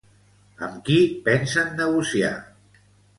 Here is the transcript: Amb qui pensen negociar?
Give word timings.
Amb 0.67 0.79
qui 0.87 0.95
pensen 1.27 1.69
negociar? 1.83 2.33